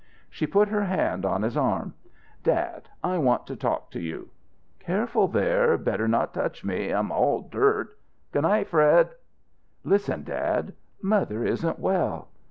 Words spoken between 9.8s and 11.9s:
"Listen, dad. Mother isn't